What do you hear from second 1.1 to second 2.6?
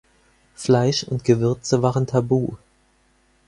Gewürze waren tabu.